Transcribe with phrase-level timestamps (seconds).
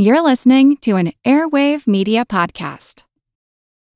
[0.00, 3.02] You're listening to an Airwave Media Podcast.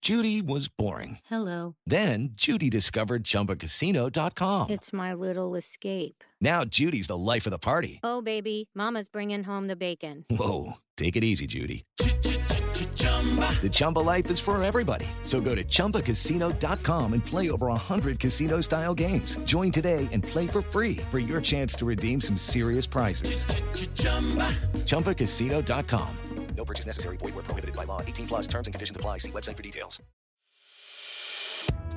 [0.00, 1.18] Judy was boring.
[1.26, 1.76] Hello.
[1.86, 4.70] Then Judy discovered ChumbaCasino.com.
[4.70, 6.24] It's my little escape.
[6.40, 8.00] Now Judy's the life of the party.
[8.02, 10.24] Oh, baby, Mama's bringing home the bacon.
[10.28, 11.84] Whoa, take it easy, Judy.
[13.62, 15.06] The Chumba life is for everybody.
[15.22, 19.38] So go to ChumbaCasino.com and play over 100 casino style games.
[19.44, 23.44] Join today and play for free for your chance to redeem some serious prizes.
[24.86, 26.08] ChumbaCasino.com.
[26.56, 27.16] No purchase necessary.
[27.16, 28.02] Void where prohibited by law.
[28.02, 29.18] 18 plus terms and conditions apply.
[29.18, 30.00] See website for details.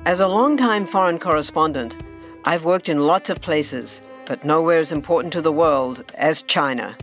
[0.06, 1.96] As a longtime foreign correspondent,
[2.44, 6.96] I've worked in lots of places, but nowhere as important to the world as China.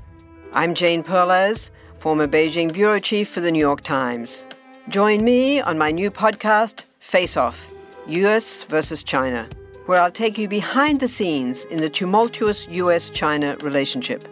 [0.53, 1.69] I'm Jane Perlez,
[2.03, 4.43] former Beijing bureau chief for the New York Times.
[4.89, 7.73] Join me on my new podcast, Face Off
[8.07, 9.47] US versus China,
[9.85, 14.27] where I'll take you behind the scenes in the tumultuous US China relationship.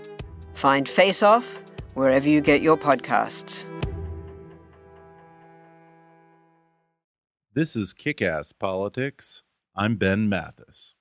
[0.53, 1.61] Find Face Off
[1.93, 3.63] wherever you get your podcasts.
[7.53, 9.43] This is Kick Ass Politics.
[9.77, 10.95] I'm Ben Mathis.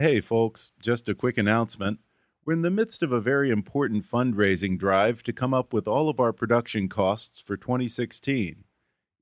[0.00, 2.00] Hey, folks, just a quick announcement.
[2.46, 6.08] We're in the midst of a very important fundraising drive to come up with all
[6.08, 8.64] of our production costs for 2016.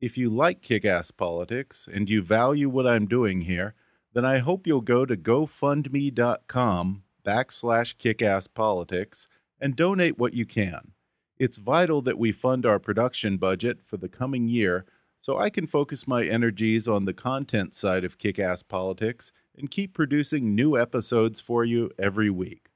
[0.01, 3.75] If you like kick ass politics and you value what I'm doing here,
[4.12, 9.27] then I hope you'll go to gofundme.com backslash kickasspolitics
[9.61, 10.93] and donate what you can.
[11.41, 14.87] It's vital that we fund our production budget for the coming year
[15.19, 19.70] so I can focus my energies on the content side of kick ass politics and
[19.70, 22.69] keep producing new episodes for you every week.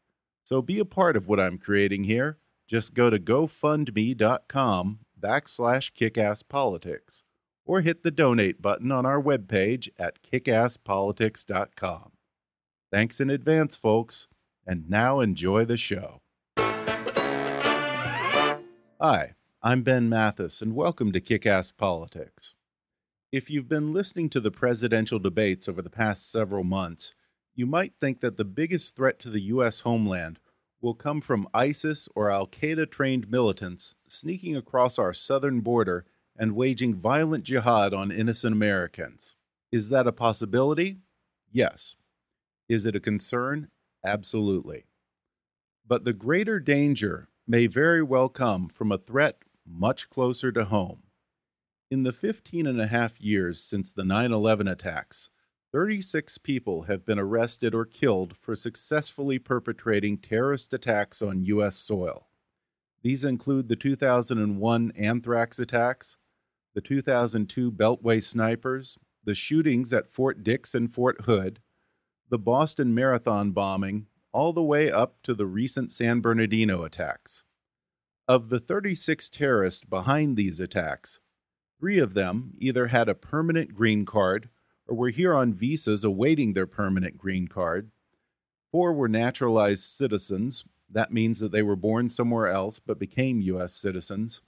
[0.44, 2.38] So be a part of what I'm creating here.
[2.68, 7.22] Just go to gofundme.com backslash kickasspolitics
[7.64, 12.12] or hit the donate button on our webpage at kickasspolitics.com.
[12.90, 14.28] Thanks in advance, folks,
[14.66, 16.20] and now enjoy the show.
[19.00, 22.54] Hi, I'm Ben Mathis, and welcome to Kick Ass Politics.
[23.32, 27.14] If you've been listening to the presidential debates over the past several months,
[27.54, 29.80] you might think that the biggest threat to the U.S.
[29.80, 30.38] homeland
[30.82, 36.04] will come from ISIS or Al Qaeda trained militants sneaking across our southern border
[36.36, 39.34] and waging violent jihad on innocent Americans.
[39.70, 40.98] Is that a possibility?
[41.50, 41.96] Yes.
[42.68, 43.68] Is it a concern?
[44.04, 44.84] Absolutely.
[45.86, 51.04] But the greater danger may very well come from a threat much closer to home.
[51.92, 55.28] In the 15 and a half years since the 9 11 attacks,
[55.72, 61.76] 36 people have been arrested or killed for successfully perpetrating terrorist attacks on U.S.
[61.76, 62.28] soil.
[63.02, 66.16] These include the 2001 anthrax attacks,
[66.74, 71.60] the 2002 Beltway snipers, the shootings at Fort Dix and Fort Hood,
[72.30, 77.44] the Boston Marathon bombing, all the way up to the recent San Bernardino attacks.
[78.26, 81.20] Of the 36 terrorists behind these attacks,
[81.82, 84.48] three of them either had a permanent green card
[84.86, 87.90] or were here on visas awaiting their permanent green card.
[88.70, 90.64] Four were naturalized citizens.
[90.88, 93.74] That means that they were born somewhere else but became U.S.
[93.74, 94.42] citizens.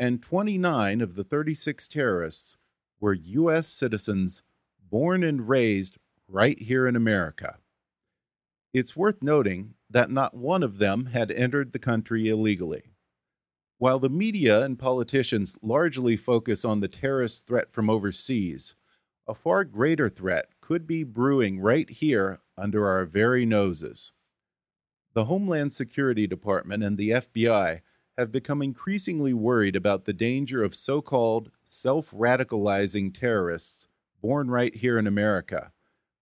[0.00, 2.56] And 29 of the 36 terrorists
[2.98, 3.68] were U.S.
[3.68, 4.42] citizens
[4.90, 7.58] born and raised right here in America.
[8.72, 12.93] It's worth noting that not one of them had entered the country illegally.
[13.78, 18.74] While the media and politicians largely focus on the terrorist threat from overseas,
[19.26, 24.12] a far greater threat could be brewing right here under our very noses.
[25.14, 27.80] The Homeland Security Department and the FBI
[28.16, 33.88] have become increasingly worried about the danger of so called self radicalizing terrorists
[34.20, 35.72] born right here in America,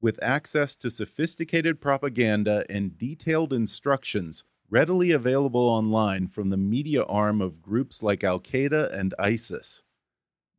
[0.00, 4.42] with access to sophisticated propaganda and detailed instructions
[4.72, 9.83] readily available online from the media arm of groups like Al Qaeda and ISIS.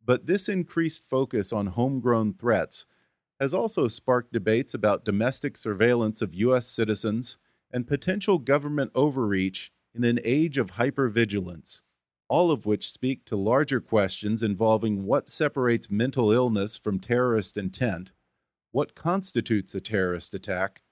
[0.06, 2.86] But this increased focus on homegrown threats
[3.40, 6.68] has also sparked debates about domestic surveillance of U.S.
[6.68, 7.38] citizens
[7.72, 11.82] and potential government overreach in an age of hypervigilance,
[12.28, 18.12] all of which speak to larger questions involving what separates mental illness from terrorist intent,
[18.72, 20.84] what constitutes a terrorist attack,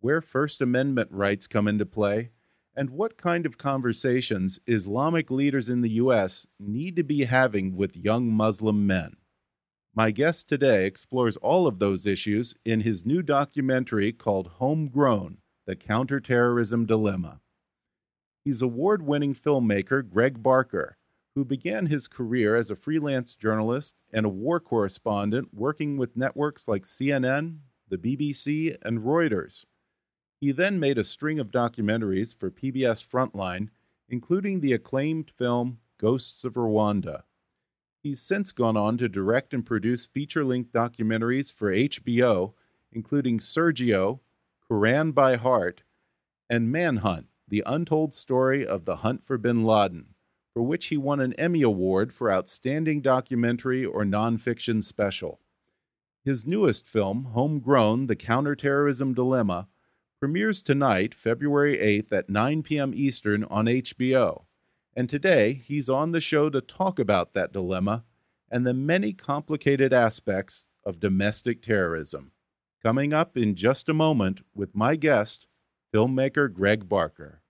[0.00, 2.30] where First Amendment rights come into play,
[2.76, 6.46] and what kind of conversations Islamic leaders in the U.S.
[6.58, 9.16] need to be having with young Muslim men.
[9.94, 15.76] My guest today explores all of those issues in his new documentary called Homegrown The
[15.76, 17.40] Counterterrorism Dilemma.
[18.44, 20.98] He's award winning filmmaker Greg Barker,
[21.34, 26.68] who began his career as a freelance journalist and a war correspondent working with networks
[26.68, 29.64] like CNN, the BBC, and Reuters.
[30.44, 33.70] He then made a string of documentaries for PBS Frontline,
[34.10, 37.22] including the acclaimed film Ghosts of Rwanda.
[38.02, 42.52] He's since gone on to direct and produce feature length documentaries for HBO,
[42.92, 44.20] including Sergio,
[44.70, 45.82] Quran by Heart,
[46.50, 50.08] and Manhunt The Untold Story of the Hunt for Bin Laden,
[50.52, 55.40] for which he won an Emmy Award for Outstanding Documentary or Nonfiction Special.
[56.22, 59.68] His newest film, Homegrown The Counterterrorism Dilemma,
[60.24, 62.92] premieres tonight, February 8th at 9 p.m.
[62.94, 64.44] Eastern on HBO.
[64.96, 68.04] And today, he's on the show to talk about that dilemma
[68.50, 72.32] and the many complicated aspects of domestic terrorism.
[72.82, 75.46] Coming up in just a moment with my guest,
[75.92, 77.42] filmmaker Greg Barker.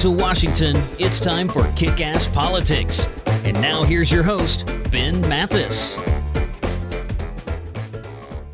[0.00, 3.06] To Washington, it's time for Kick Ass Politics.
[3.44, 5.96] And now here's your host, Ben Mathis.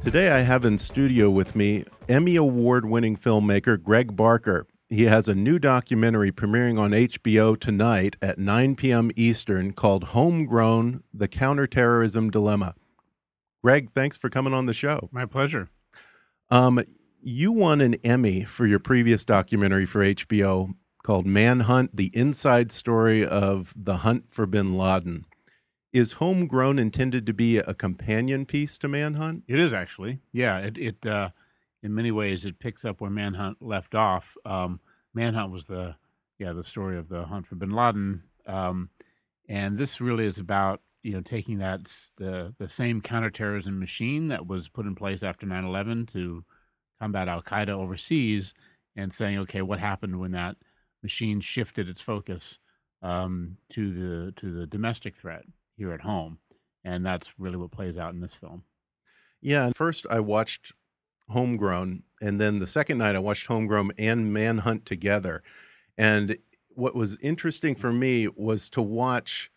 [0.02, 4.66] Today, I have in studio with me Emmy Award winning filmmaker Greg Barker.
[4.88, 9.12] He has a new documentary premiering on HBO tonight at 9 p.m.
[9.14, 12.74] Eastern called Homegrown The Counterterrorism Dilemma.
[13.62, 15.08] Greg, thanks for coming on the show.
[15.12, 15.68] My pleasure.
[16.50, 16.82] Um,
[17.22, 20.74] you won an Emmy for your previous documentary for HBO
[21.06, 25.24] called Manhunt The Inside Story of the Hunt for Bin Laden.
[25.92, 29.44] Is Homegrown intended to be a companion piece to Manhunt?
[29.46, 30.58] It is actually, yeah.
[30.58, 31.28] It, it uh,
[31.80, 34.36] in many ways it picks up where Manhunt left off.
[34.44, 34.80] Um,
[35.14, 35.94] Manhunt was the,
[36.40, 38.90] yeah, the story of the hunt for Bin Laden, um,
[39.48, 41.82] and this really is about you know taking that
[42.18, 46.44] the the same counterterrorism machine that was put in place after 9/11 to
[47.00, 48.54] combat Al Qaeda overseas,
[48.96, 50.56] and saying, okay, what happened when that
[51.06, 52.58] machine shifted its focus
[53.00, 55.44] um, to the to the domestic threat
[55.76, 56.38] here at home,
[56.84, 58.64] and that's really what plays out in this film.
[59.40, 60.72] Yeah, and first I watched
[61.28, 65.44] Homegrown, and then the second night I watched Homegrown and Manhunt together.
[65.96, 66.36] And
[66.70, 69.50] what was interesting for me was to watch,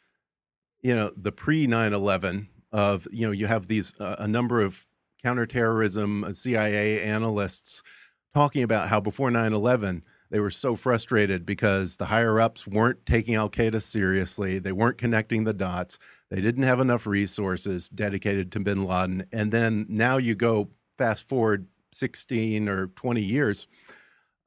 [0.81, 4.61] you know, the pre 9 11 of, you know, you have these, uh, a number
[4.61, 4.85] of
[5.23, 7.81] counterterrorism uh, CIA analysts
[8.33, 13.05] talking about how before 9 11, they were so frustrated because the higher ups weren't
[13.05, 14.59] taking Al Qaeda seriously.
[14.59, 15.97] They weren't connecting the dots.
[16.29, 19.25] They didn't have enough resources dedicated to bin Laden.
[19.31, 23.67] And then now you go fast forward 16 or 20 years,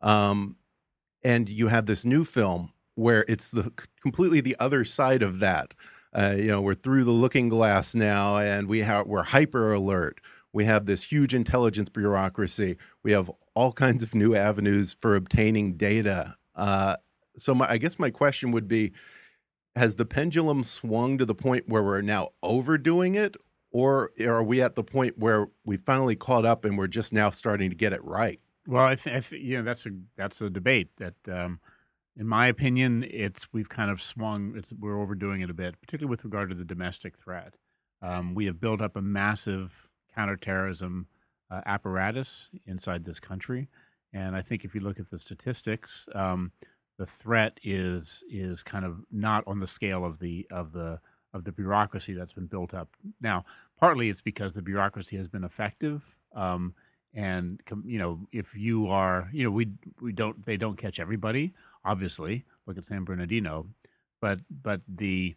[0.00, 0.56] um,
[1.24, 5.74] and you have this new film where it's the completely the other side of that.
[6.14, 10.20] Uh, you know, we're through the looking glass now, and we have we're hyper alert.
[10.52, 12.76] We have this huge intelligence bureaucracy.
[13.02, 16.36] We have all kinds of new avenues for obtaining data.
[16.54, 16.96] Uh,
[17.38, 18.92] so, my, I guess my question would be:
[19.76, 23.36] Has the pendulum swung to the point where we're now overdoing it,
[23.70, 27.30] or are we at the point where we finally caught up and we're just now
[27.30, 28.40] starting to get it right?
[28.66, 31.58] Well, I think th- you know that's a that's a debate that, um,
[32.16, 34.54] in my opinion, it's we've kind of swung.
[34.56, 37.54] It's we're overdoing it a bit, particularly with regard to the domestic threat.
[38.02, 39.72] Um, we have built up a massive
[40.14, 41.06] counterterrorism
[41.50, 43.68] uh, apparatus inside this country,
[44.12, 46.52] and I think if you look at the statistics, um,
[46.98, 50.98] the threat is is kind of not on the scale of the of the
[51.34, 52.88] of the bureaucracy that's been built up.
[53.20, 53.44] Now,
[53.78, 56.02] partly it's because the bureaucracy has been effective.
[56.34, 56.74] Um,
[57.14, 59.68] and you know if you are you know we
[60.00, 61.52] we don't they don't catch everybody
[61.84, 63.66] obviously look at san bernardino
[64.20, 65.34] but but the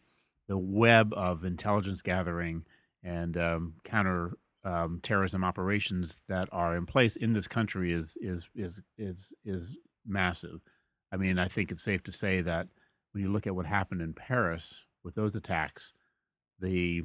[0.48, 2.64] the web of intelligence gathering
[3.04, 8.44] and um, counter um, terrorism operations that are in place in this country is is
[8.56, 10.60] is is is massive
[11.12, 12.68] i mean i think it's safe to say that
[13.12, 15.94] when you look at what happened in paris with those attacks
[16.60, 17.04] the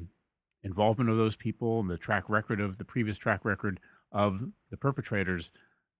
[0.63, 3.79] involvement of those people and the track record of the previous track record
[4.11, 5.51] of the perpetrators,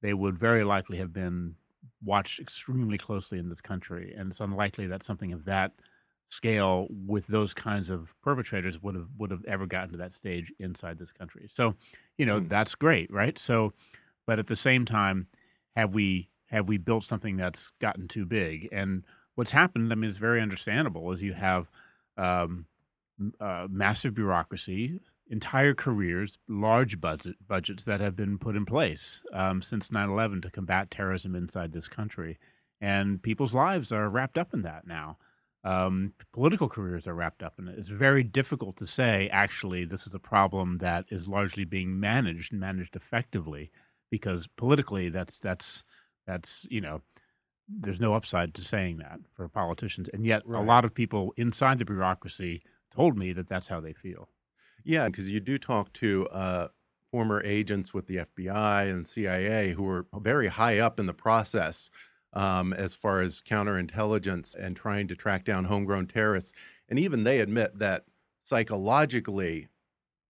[0.01, 1.55] they would very likely have been
[2.03, 4.13] watched extremely closely in this country.
[4.17, 5.71] And it's unlikely that something of that
[6.31, 10.53] scale with those kinds of perpetrators would have would have ever gotten to that stage
[10.59, 11.49] inside this country.
[11.53, 11.75] So,
[12.17, 12.49] you know, Mm.
[12.49, 13.37] that's great, right?
[13.39, 13.73] So
[14.27, 15.27] but at the same time,
[15.75, 18.69] have we have we built something that's gotten too big?
[18.71, 21.69] And what's happened, I mean, it's very understandable, is you have
[22.17, 22.67] um,
[23.39, 29.61] uh, massive bureaucracy, entire careers, large budget budgets that have been put in place um,
[29.61, 32.37] since 9/11 to combat terrorism inside this country,
[32.81, 35.17] and people's lives are wrapped up in that now.
[35.63, 37.77] Um, political careers are wrapped up in it.
[37.77, 42.51] It's very difficult to say, actually, this is a problem that is largely being managed
[42.51, 43.71] and managed effectively,
[44.09, 45.83] because politically, that's that's
[46.25, 47.01] that's you know,
[47.67, 50.59] there's no upside to saying that for politicians, and yet Right.
[50.61, 54.29] a lot of people inside the bureaucracy told me that that's how they feel.
[54.83, 56.67] Yeah, because you do talk to uh,
[57.11, 61.89] former agents with the FBI and CIA who were very high up in the process
[62.33, 66.53] um, as far as counterintelligence and trying to track down homegrown terrorists.
[66.89, 68.05] And even they admit that
[68.43, 69.67] psychologically,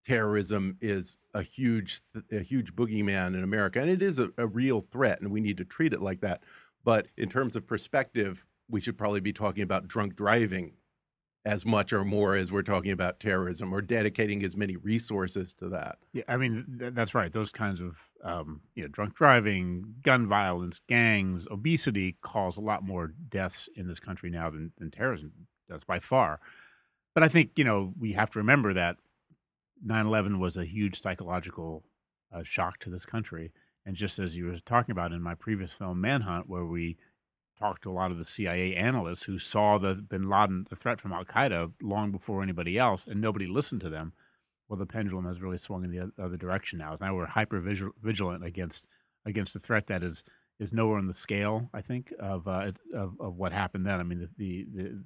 [0.05, 4.81] terrorism is a huge, a huge boogeyman in America, and it is a, a real
[4.91, 6.43] threat, and we need to treat it like that.
[6.84, 10.74] But in terms of perspective, we should probably be talking about drunk driving
[11.46, 15.70] as much or more as we're talking about terrorism or dedicating as many resources to
[15.70, 15.98] that.
[16.13, 17.34] Yeah, I mean th- that's right.
[17.34, 22.84] Those kinds of um, you know, drunk driving, gun violence, gangs, obesity cause a lot
[22.84, 25.32] more deaths in this country now than, than terrorism
[25.70, 26.40] does by far.
[27.13, 28.98] But I think you know we have to remember that
[29.86, 31.84] 9/11 was a huge psychological
[32.34, 33.51] uh, shock to this country,
[33.86, 36.98] and just as you were talking about in my previous film Manhunt, where we
[37.60, 41.00] talked to a lot of the CIA analysts who saw the Bin Laden, the threat
[41.00, 44.13] from Al Qaeda, long before anybody else, and nobody listened to them.
[44.72, 46.96] Well, the pendulum has really swung in the other direction now.
[47.01, 48.88] Now we're hyper vigilant against
[49.25, 50.24] against the threat that is
[50.62, 51.70] is nowhere on the scale.
[51.74, 54.00] I think of uh, of of what happened then.
[54.00, 55.04] I mean, the, the the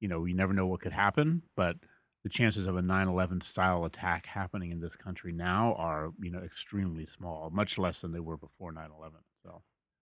[0.00, 1.76] you know we never know what could happen, but
[2.24, 6.40] the chances of a 9/11 style attack happening in this country now are you know
[6.40, 9.10] extremely small, much less than they were before 9/11.
[9.42, 9.60] So.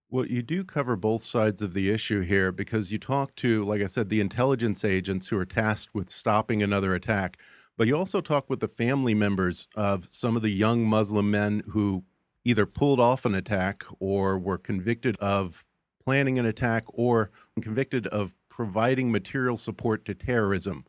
[0.09, 3.81] Well, you do cover both sides of the issue here because you talk to, like
[3.81, 7.37] I said, the intelligence agents who are tasked with stopping another attack,
[7.77, 11.63] but you also talk with the family members of some of the young Muslim men
[11.69, 12.03] who
[12.43, 15.65] either pulled off an attack or were convicted of
[16.03, 20.85] planning an attack or convicted of providing material support to terrorism,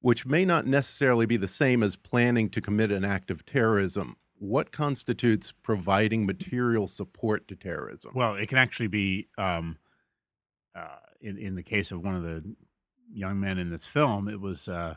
[0.00, 4.16] which may not necessarily be the same as planning to commit an act of terrorism.
[4.38, 8.12] What constitutes providing material support to terrorism?
[8.14, 9.76] Well, it can actually be um,
[10.74, 12.42] uh, in in the case of one of the
[13.12, 14.28] young men in this film.
[14.28, 14.94] It was uh,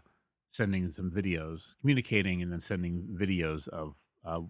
[0.56, 4.42] sending some videos, communicating, and then sending videos of uh,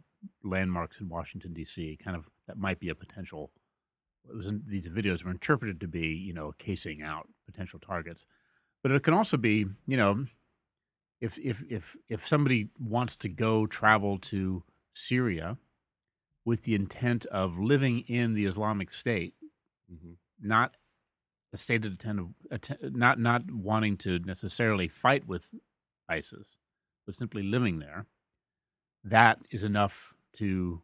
[0.43, 1.97] landmarks in Washington D.C.
[2.03, 3.51] Kind of that might be a potential.
[4.33, 8.25] Was these videos were interpreted to be, you know, casing out potential targets,
[8.81, 10.25] but it can also be, you know,
[11.21, 15.57] if if if if somebody wants to go travel to Syria
[16.43, 19.33] with the intent of living in the Islamic State,
[19.91, 20.17] Mhm.
[20.39, 20.75] not
[21.53, 22.33] a stated intent of
[22.95, 25.43] not not wanting to necessarily fight with
[26.09, 26.57] ISIS,
[27.05, 28.05] but simply living there.
[29.03, 30.81] That is enough to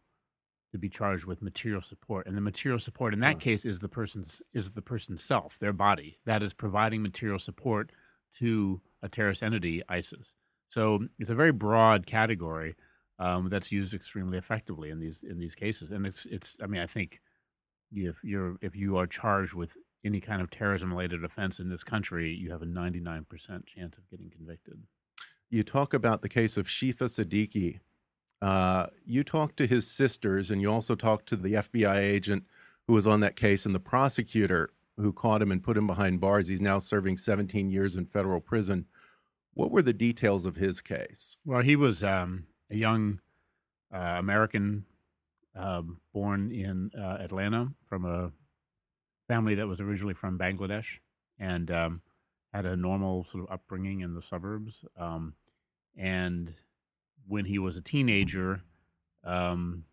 [0.72, 3.40] to be charged with material support, and the material support in that Huh.
[3.40, 6.20] case is the person's is the person's self, their body.
[6.26, 7.92] That is providing material support
[8.40, 10.36] to a terrorist entity, ISIS.
[10.70, 12.76] So it's a very broad category
[13.20, 15.92] um, that's used extremely effectively in these in these cases.
[15.92, 17.22] And it's it's I mean I think
[17.92, 19.72] if you're if you are charged with
[20.06, 24.10] any kind of terrorism related offense in this country, you have a 99% chance of
[24.10, 24.82] getting convicted.
[25.52, 27.82] You talk about the case of Shifa Sadequee.
[28.42, 32.46] Uh, you talked to his sisters, and you also talked to the FBI agent
[32.88, 36.22] who was on that case and the prosecutor who caught him and put him behind
[36.22, 36.48] bars.
[36.48, 38.86] He's now serving 17 years in federal prison.
[39.54, 41.36] What were the details of his case?
[41.46, 43.20] Well, he was um, a young
[43.94, 44.86] uh, American
[45.56, 48.32] um, born in uh, Atlanta from a
[49.28, 51.00] family that was originally from Bangladesh
[51.40, 52.02] and um,
[52.54, 54.84] had a normal sort of upbringing in the suburbs.
[54.98, 55.34] Um,
[55.98, 56.54] and
[57.28, 58.62] when he was a teenager,
[59.24, 59.86] um,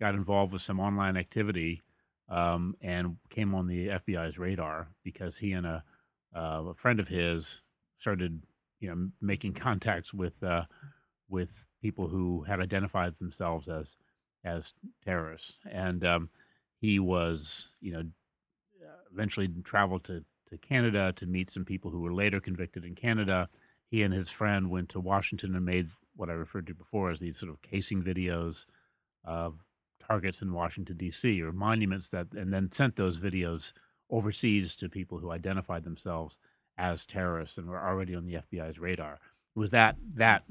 [0.00, 1.82] got involved with some online activity
[2.28, 5.84] um, and came on the FBI's radar because he and a,
[6.34, 7.60] uh, a friend of his
[7.98, 8.42] started,
[8.80, 10.64] you know, making contacts with uh,
[11.28, 13.96] with people who had identified themselves as
[14.44, 14.74] as
[15.04, 16.28] terrorists, and um,
[16.80, 18.02] he was, you know,
[19.12, 23.48] eventually traveled to to Canada to meet some people who were later convicted in Canada.
[23.90, 27.18] He and his friend went to Washington and made what I referred to before as
[27.18, 28.66] these sort of casing videos
[29.24, 29.54] of
[30.06, 31.40] targets in Washington D.C.
[31.42, 33.72] or monuments that, and then sent those videos
[34.10, 36.38] overseas to people who identified themselves
[36.78, 39.18] as terrorists and were already on the FBI's radar.
[39.56, 40.44] It was that that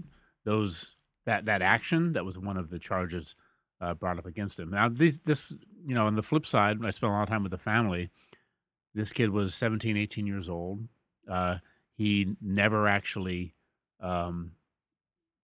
[0.45, 0.91] those
[1.25, 3.35] that that action that was one of the charges
[3.79, 4.69] uh, brought up against him.
[4.71, 5.53] Now this, this
[5.85, 8.09] you know on the flip side, I spent a lot of time with the family.
[8.93, 10.87] This kid was 17, 18 years old.
[11.29, 11.57] Uh,
[11.95, 13.53] he never actually,
[13.99, 14.51] um,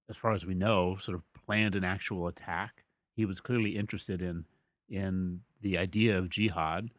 [0.09, 2.83] as far as we know, sort of planned an actual attack.
[3.15, 4.45] He was clearly interested in
[4.89, 6.89] in the idea of jihad.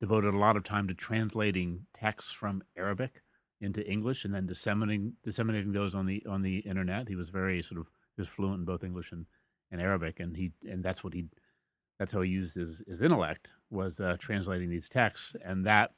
[0.00, 3.22] devoted a lot of time to translating texts from Arabic
[3.60, 7.08] into English and then disseminating disseminating those on the on the internet.
[7.08, 9.26] He was very sort of he was fluent in both English and,
[9.70, 11.26] and Arabic, and he and that's what he
[12.02, 15.92] that's how he used his his intellect was uh, translating these texts, and that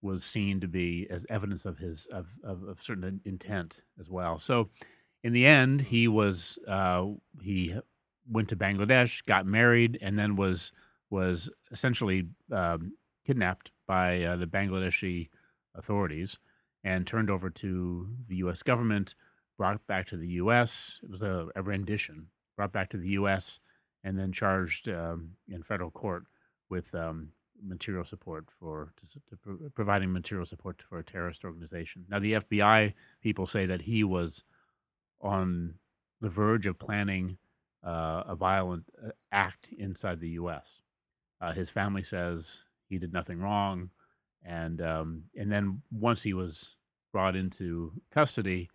[0.00, 4.38] was seen to be as evidence of his of, of, of certain intent as well.
[4.38, 4.70] So,
[5.24, 7.06] in the end, he was uh,
[7.42, 7.74] he
[8.30, 10.70] went to Bangladesh, got married, and then was
[11.10, 12.92] was essentially um,
[13.26, 15.30] kidnapped by uh, the Bangladeshi
[15.74, 16.38] authorities
[16.84, 18.62] and turned over to the U.S.
[18.62, 19.16] government.
[19.58, 21.00] Brought back to the U.S.
[21.02, 22.28] It was a, a rendition.
[22.56, 23.58] Brought back to the U.S.
[24.04, 26.24] and then charged um, in federal court
[26.68, 27.28] with um,
[27.62, 32.04] material support for to, to pro- providing material support for a terrorist organization.
[32.08, 34.44] Now, the FBI people say that he was
[35.20, 35.74] on
[36.20, 37.36] the verge of planning
[37.84, 40.66] uh, a violent uh, act inside the U.S.
[41.40, 43.90] Uh, his family says he did nothing wrong,
[44.44, 46.76] and um, and then once he was
[47.12, 48.70] brought into custody,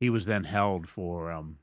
[0.00, 1.56] he was then held for um,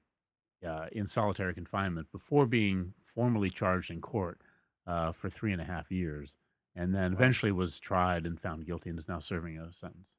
[0.65, 4.39] uh, in solitary confinement before being formally charged in court
[4.87, 6.31] uh, for three and a half years
[6.75, 7.17] and then Wow.
[7.19, 10.09] eventually was tried and found guilty and is now serving a sentence.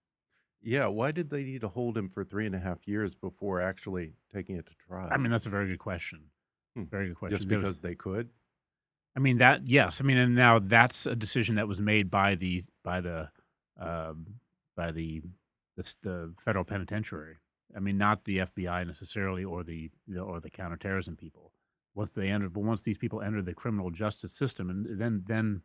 [0.63, 3.61] Yeah, why did they need to hold him for three and a half years before
[3.61, 5.09] actually taking it to trial?
[5.13, 6.21] I mean, that's a very good question.
[6.75, 6.85] Hmm.
[6.85, 7.37] Very good question.
[7.37, 8.31] just There was- because they could.
[9.15, 10.01] I mean that yes.
[10.01, 13.31] I mean, and now that's a decision that was made by the by the
[13.81, 14.27] um,
[14.77, 15.23] by the,
[15.77, 17.37] the the federal penitentiary.
[17.77, 21.53] I mean, not the FBI necessarily, or the or the counterterrorism people.
[21.95, 25.63] Once they enter, but once these people enter the criminal justice system, and then then,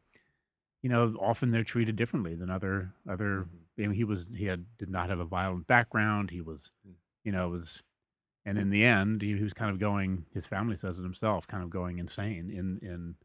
[0.81, 3.47] you know, often they're treated differently than other other.
[3.77, 6.29] I mean, he was he had did not have a violent background.
[6.31, 6.93] He was, Mm.
[7.23, 7.81] you know, was
[8.45, 10.25] and in the end, he, he was kind of going.
[10.33, 13.15] His family says it himself, kind of going insane in in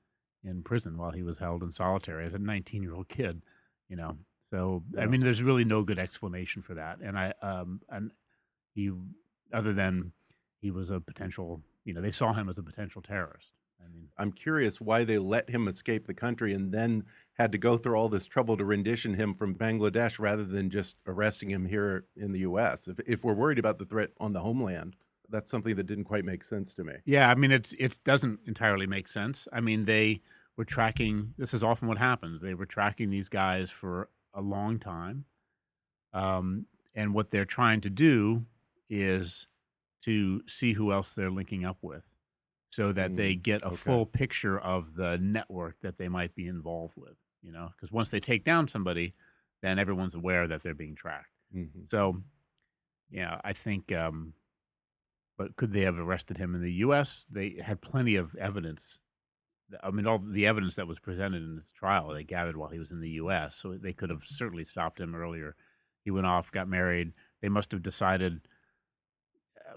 [0.49, 3.43] in prison while he was held in solitary as a 19 year old kid.
[3.88, 4.19] You know,
[4.50, 6.99] so I mean, there's really no good explanation for that.
[7.00, 8.11] And I um and
[8.76, 8.92] he,
[9.52, 10.12] other than
[10.61, 13.50] he was a potential, you know, they saw him as a potential terrorist.
[13.85, 17.58] I mean, I'm curious why they let him escape the country and then had to
[17.58, 21.67] go through all this trouble to rendition him from Bangladesh rather than just arresting him
[21.67, 22.89] here in the U.S.
[22.89, 24.97] If, if we're worried about the threat on the homeland,
[25.30, 26.95] that's something that didn't quite make sense to me.
[27.04, 29.49] Yeah, I mean it's it doesn't entirely make sense.
[29.52, 30.23] I mean they
[30.56, 31.34] were tracking.
[31.36, 32.41] This is often what happens.
[32.41, 35.25] They were tracking these guys for a long time,
[36.12, 38.45] um, and what they're trying to do
[38.89, 39.47] is
[40.03, 42.05] to see who else they're linking up with,
[42.71, 43.77] so that they Mm, get a okay.
[43.77, 47.17] full picture of the network that they might be involved with.
[47.43, 49.15] You know, because once they take down somebody,
[49.63, 51.31] then everyone's aware that they're being tracked.
[51.55, 51.89] Mhm.
[51.91, 52.23] So,
[53.11, 53.93] yeah, I think.
[53.93, 54.35] Um,
[55.39, 57.27] but could they have arrested him in the U.S.?
[57.31, 59.01] They had plenty of evidence.
[59.83, 62.79] I mean, all the evidence that was presented in this trial they gathered while he
[62.79, 63.57] was in the U.S.
[63.57, 65.55] So they could have certainly stopped him earlier.
[66.05, 67.13] He went off, got married.
[67.43, 68.41] They must have decided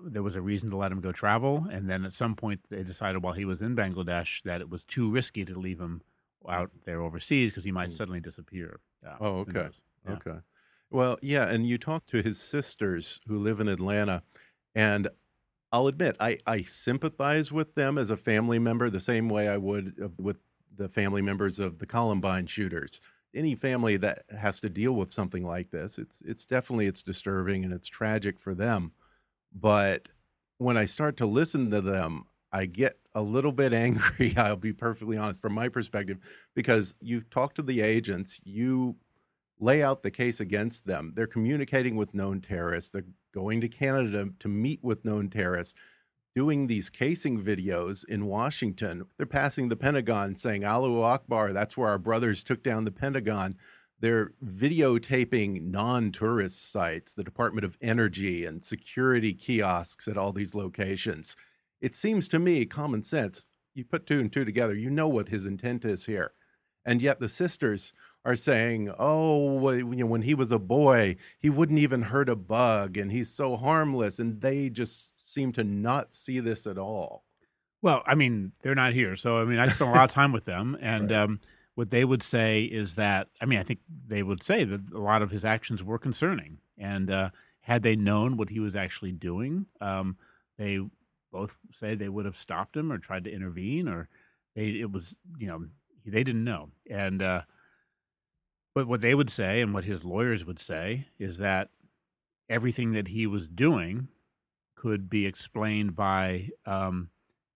[0.03, 2.83] there was a reason to let him go travel, and then at some point they
[2.83, 6.01] decided while he was in Bangladesh that it was too risky to leave him
[6.47, 7.97] out there overseas because he might Mm.
[7.97, 8.79] suddenly disappear.
[9.03, 9.69] Yeah, Oh, okay.
[10.05, 10.13] Yeah.
[10.13, 10.39] Okay.
[10.89, 14.23] Well, yeah, and you talked to his sisters who live in Atlanta,
[14.73, 15.09] and
[15.71, 19.57] I'll admit I I sympathize with them as a family member the same way I
[19.57, 20.37] would with
[20.75, 23.01] the family members of the Columbine shooters.
[23.35, 27.63] Any family that has to deal with something like this, it's it's definitely it's disturbing
[27.63, 28.93] and it's tragic for them.
[29.53, 30.09] But
[30.57, 34.35] when I start to listen to them, I get a little bit angry.
[34.37, 36.17] I'll be perfectly honest from my perspective
[36.55, 38.95] because you talk to the agents, you
[39.59, 41.13] lay out the case against them.
[41.15, 42.91] They're communicating with known terrorists.
[42.91, 45.75] They're going to Canada to meet with known terrorists,
[46.35, 49.05] doing these casing videos in Washington.
[49.17, 53.57] They're passing the Pentagon saying, Allahu Akbar, that's where our brothers took down the Pentagon.
[54.01, 60.55] They're videotaping non tourist sites, the Department of Energy and security kiosks at all these
[60.55, 61.35] locations.
[61.81, 63.45] It seems to me common sense.
[63.75, 66.31] You put two and two together, you know what his intent is here.
[66.85, 67.93] And yet the sisters
[68.25, 72.35] are saying, "Oh, you know, when he was a boy, he wouldn't even hurt a
[72.35, 77.23] bug, and he's so harmless." And they just seem to not see this at all.
[77.81, 80.31] Well, I mean, they're not here, so I mean, I spent a lot of time
[80.31, 81.19] with them, and Right.
[81.19, 81.39] um,
[81.79, 84.97] what they would say is that I mean, I think they would say that a
[84.99, 87.29] lot of his actions were concerning, and uh,
[87.61, 90.17] had they known what he was actually doing, um,
[90.57, 90.79] they
[91.31, 94.09] both say they would have stopped him or tried to intervene, or
[94.57, 95.67] they it was you know
[96.05, 97.43] they didn't know, and uh,
[98.75, 101.69] but what they would say and what his lawyers would say is that
[102.49, 104.09] everything that he was doing
[104.75, 107.09] could be explained by um,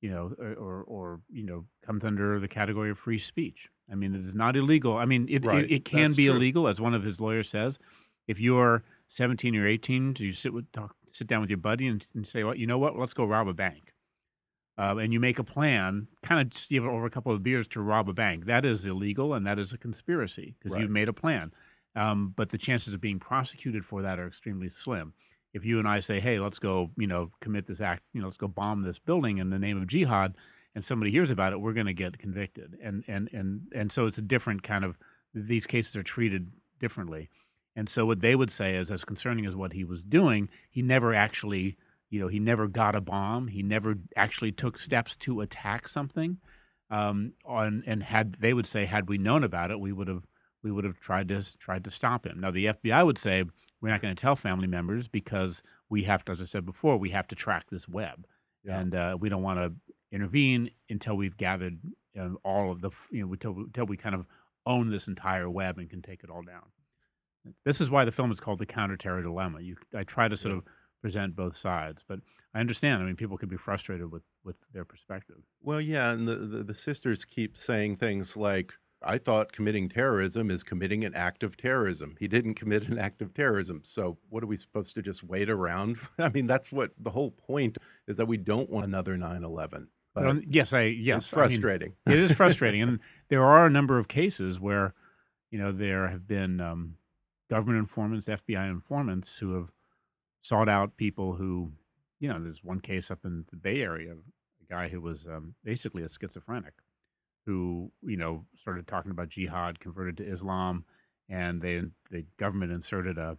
[0.04, 3.70] you know, or, or, or you know, comes under the category of free speech.
[3.90, 4.98] I mean, it is not illegal.
[4.98, 5.64] I mean, it Right.
[5.64, 6.36] it, it can That's be true.
[6.36, 7.80] illegal, as one of his lawyers says.
[8.28, 11.88] If you're 17 or 18, do you sit with talk, sit down with your buddy
[11.88, 12.98] and, and say, "Well, you know what?
[13.00, 13.94] Let's go rob a bank."
[14.78, 17.68] Um, and you make a plan, kind of just even over a couple of beers
[17.70, 18.46] to rob a bank.
[18.46, 20.82] That is illegal, and that is a conspiracy because Right.
[20.82, 21.54] you've made a plan.
[21.96, 25.14] Um, but the chances of being prosecuted for that are extremely slim.
[25.54, 28.28] If you and I say, "Hey, let's go," you know, commit this act, you know,
[28.28, 30.36] let's go bomb this building in the name of jihad,
[30.76, 32.78] and somebody hears about it, we're going to get convicted.
[32.82, 34.98] And and and and so it's a different kind of.
[35.36, 37.30] These cases are treated differently.
[37.76, 40.82] And so what they would say is, as concerning as what he was doing, he
[40.84, 41.76] never actually,
[42.10, 43.48] you know, he never got a bomb.
[43.48, 46.38] He never actually took steps to attack something.
[46.92, 50.24] Um, on and had they would say, had we known about it, we would have
[50.62, 52.40] we would have tried to tried to stop him.
[52.40, 53.44] Now the FBI would say
[53.84, 56.96] we're not going to tell family members because we have to, as I said before,
[56.98, 58.26] we have to track this web,
[58.64, 58.80] Yeah.
[58.80, 59.74] and uh, we don't want to
[60.12, 61.80] intervene until we've gathered
[62.18, 64.26] uh, all of the, you know, until until we kind of
[64.66, 66.64] own this entire web and can take it all down.
[67.66, 69.60] This is why the film is called the Counter-Terror dilemma.
[69.60, 70.64] You, I try to sort of
[71.02, 72.20] present both sides, but
[72.56, 73.04] I understand.
[73.04, 75.40] I mean, people could be frustrated with with their perspective.
[75.62, 78.74] Well, yeah, and the, the, the sisters keep saying things like,
[79.06, 82.16] I thought committing terrorism is committing an act of terrorism.
[82.20, 83.82] He didn't commit an act of terrorism.
[83.84, 85.98] So, what are we supposed to just wait around?
[86.20, 89.88] I mean, that's what the whole point is that we don't want another 9 11.
[90.14, 91.94] But Well, yes, I yes, it's I mean, frustrating.
[92.08, 94.94] it is frustrating, and there are a number of cases where,
[95.50, 96.98] you know, there have been um,
[97.50, 99.70] government informants, FBI informants who have
[100.42, 101.72] sought out people who,
[102.20, 105.56] you know, there's one case up in the Bay Area, a guy who was um,
[105.64, 106.74] basically a schizophrenic,
[107.46, 110.86] who you know started talking about jihad, converted to Islam,
[111.30, 113.38] and they the government inserted a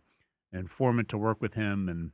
[0.52, 2.12] an informant to work with him and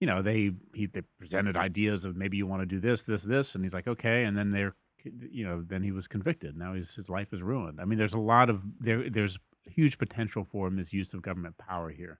[0.00, 3.22] you know they he they presented ideas of maybe you want to do this this
[3.22, 6.56] this and he's like okay and then they're you know then he was convicted.
[6.56, 7.80] Now his his life is ruined.
[7.80, 11.90] I mean there's a lot of there there's huge potential for misuse of government power
[11.90, 12.18] here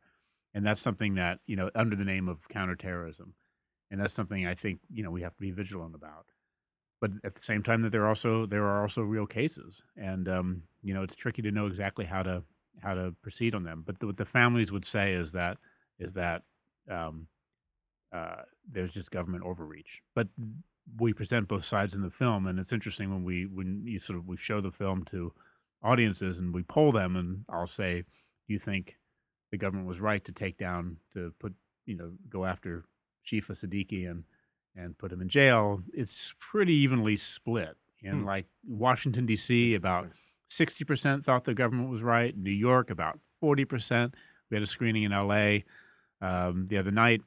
[0.57, 3.35] and that's something that you know under the name of counterterrorism
[3.90, 6.26] and that's something i think you know we have to be vigilant about
[7.07, 10.29] but at the same time that there are also there are also real cases and
[10.29, 12.42] um you know it's tricky to know exactly how to
[12.83, 15.59] how to proceed on them but the, what the families would say is that
[15.99, 16.42] is that
[16.90, 17.27] um
[18.12, 20.03] uh, there's just government overreach.
[20.14, 20.29] But
[20.99, 24.19] we present both sides in the film, and it's interesting when we when you sort
[24.19, 25.33] of we show the film to
[25.83, 28.97] audiences and we poll them, and I'll say, "Do you think
[29.51, 31.55] the government was right to take down to put
[31.87, 32.85] you know go after
[33.27, 34.25] Shifa Sadequee and
[34.77, 37.77] and put him in jail?" It's pretty evenly split.
[38.03, 38.25] In Hmm.
[38.27, 40.11] like Washington D.C., about
[40.49, 42.37] sixty percent thought the government was right.
[42.37, 44.15] New York, about forty percent.
[44.51, 45.65] We had a screening in L.A.
[46.21, 47.23] Um, the other night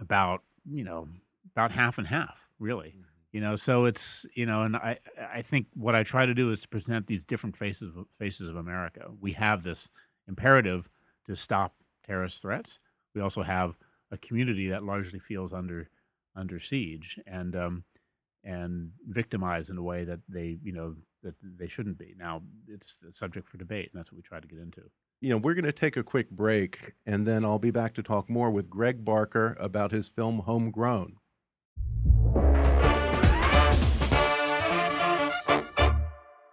[0.00, 1.08] about you know
[1.52, 2.94] about half and half really
[3.32, 4.98] you know so it's you know and i
[5.32, 8.48] i think what i try to do is to present these different faces of faces
[8.48, 9.88] of america we have this
[10.28, 10.88] imperative
[11.26, 11.74] to stop
[12.06, 12.78] terrorist threats
[13.14, 13.74] we also have
[14.12, 15.88] a community that largely feels under
[16.38, 17.84] under siege and um
[18.44, 22.98] and victimized in a way that they you know that they shouldn't be now it's
[23.08, 24.82] a subject for debate and that's what we try to get into
[25.20, 28.02] you know, we're going to take a quick break, and then I'll be back to
[28.04, 31.16] talk more with Greg Barker about his film Homegrown.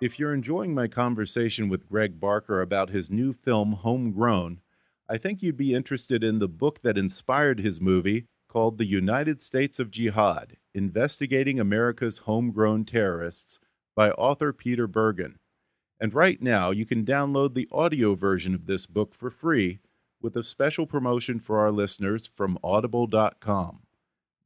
[0.02, 4.62] If you're enjoying my conversation with Greg Barker about his new film Homegrown,
[5.08, 9.42] I think you'd be interested in the book that inspired his movie called The United
[9.42, 13.60] States of Jihad Investigating America's Homegrown Terrorists
[13.98, 15.40] by author Peter Bergen.
[16.00, 19.80] And right now, you can download the audio version of this book for free
[20.22, 23.82] with a special promotion for our listeners from audible.com.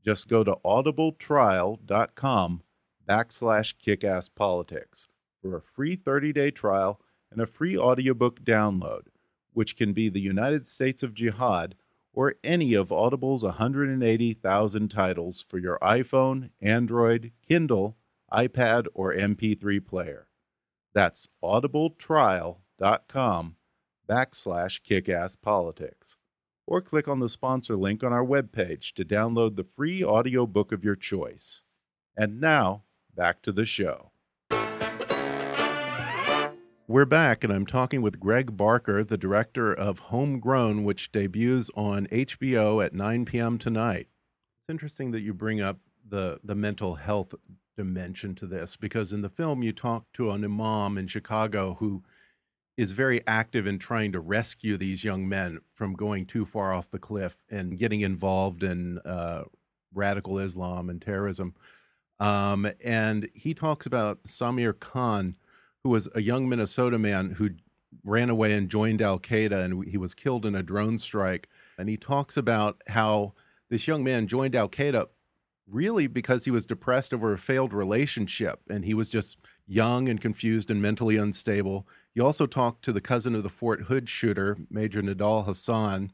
[0.04, 2.64] Just go to audibletrial.com
[3.08, 5.06] backslash kickasspolitics
[5.40, 7.00] for a free 30-day trial
[7.32, 9.04] and a free audiobook download,
[9.54, 11.76] which can be the United States of Jihad
[12.20, 17.96] or any of Audible's 180,000 titles for your iPhone, Android, Kindle,
[18.30, 20.28] iPad, or MP3 player.
[20.94, 23.56] That's audibletrial.com
[24.10, 26.18] backslash kickasspolitics.
[26.68, 30.84] Or click on the sponsor link on our webpage to download the free audiobook of
[30.84, 31.64] your choice.
[32.18, 32.84] And now,
[33.16, 34.09] back to the show.
[36.90, 42.08] We're back, and I'm talking with Greg Barker, the director of Homegrown, which debuts on
[42.08, 43.60] HBO at 9 p.m.
[43.60, 44.08] tonight.
[44.58, 45.78] It's interesting that you bring up
[46.10, 47.36] the, the mental health
[47.78, 52.02] dimension to this because in the film you talk to an imam in Chicago who
[52.76, 56.90] is very active in trying to rescue these young men from going too far off
[56.90, 59.44] the cliff and getting involved in uh,
[59.94, 61.54] radical Islam and terrorism.
[62.20, 65.38] Um, and he talks about Samir Khan,
[65.90, 67.50] who was a young Minnesota man who
[68.04, 71.50] ran away and joined Al Qaeda, and he was killed in a drone strike.
[71.80, 73.34] And he talks about how
[73.72, 75.08] this young man joined Al Qaeda
[75.68, 80.22] really because he was depressed over a failed relationship and he was just young and
[80.22, 81.88] confused and mentally unstable.
[82.14, 86.12] He also talked to the cousin of the Fort Hood shooter, Major Nidal Hasan,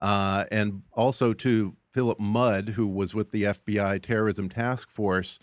[0.00, 5.38] uh, and also to Philip Mudd, who was with the FBI terrorism task force.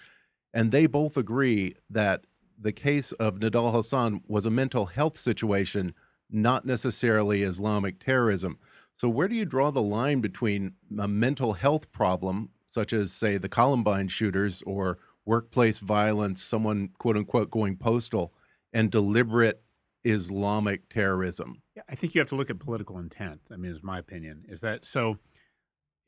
[0.51, 2.25] And they both agree that
[2.59, 5.93] the case of Nidal Hasan was a mental health situation,
[6.29, 8.57] not necessarily Islamic terrorism.
[8.97, 13.37] So, where do you draw the line between a mental health problem, such as, say,
[13.37, 18.33] the Columbine shooters or workplace violence, someone quote unquote going postal,
[18.73, 19.61] and deliberate
[20.03, 21.61] Islamic terrorism?
[21.75, 23.41] Yeah, I think you have to look at political intent.
[23.51, 24.45] I mean, is my opinion.
[24.49, 25.17] Is that so?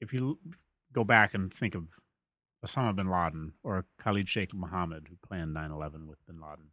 [0.02, 0.40] If you
[0.94, 1.84] go back and think of
[2.66, 6.72] Osama bin Laden or Khalid Sheikh Mohammed, who planned 9 11 with bin Laden,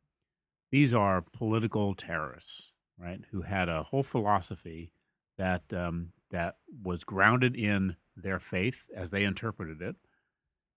[0.71, 3.21] these are political terrorists, right?
[3.31, 4.91] Who had a whole philosophy
[5.39, 9.97] that um, that was grounded in their faith as they interpreted it,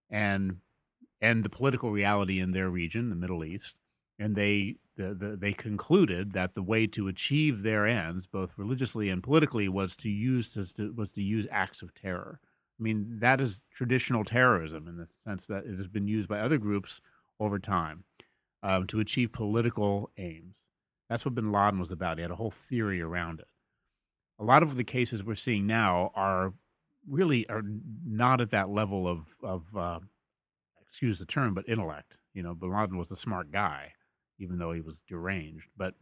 [0.09, 0.57] and
[1.21, 3.75] and the political reality in their region, the Middle East,
[4.19, 9.09] and they the, the, they concluded that the way to achieve their ends, both religiously
[9.09, 12.39] and politically, was to use to, was to use acts of terror.
[12.79, 16.39] I mean, that is traditional terrorism in the sense that it has been used by
[16.39, 17.01] other groups
[17.39, 18.03] over time
[18.63, 20.55] um, to achieve political aims.
[21.09, 22.17] That's what Bin Laden was about.
[22.17, 23.47] He had a whole theory around it.
[24.39, 26.53] A lot of the cases we're seeing now are
[27.09, 27.63] really are
[28.05, 29.99] not at that level of of uh,
[30.87, 32.13] excuse the term, but intellect.
[32.33, 33.93] You know, Bin Laden was a smart guy
[34.39, 35.67] even though he was deranged.
[35.77, 35.93] But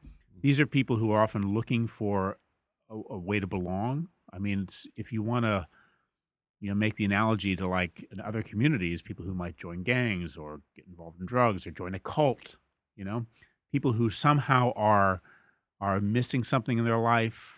[0.41, 2.37] these are people who are often looking for
[2.89, 4.07] a, a way to belong.
[4.31, 5.67] I mean, if you want to,
[6.59, 10.35] you know, make the analogy to like in other communities, people who might join gangs
[10.35, 12.55] or get involved in drugs or join a cult,
[12.95, 13.25] you know,
[13.71, 15.21] people who somehow are
[15.79, 17.53] are missing something in their life.